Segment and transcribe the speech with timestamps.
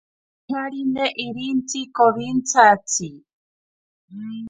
[0.47, 3.09] Nocharine irintsi komitsantsi.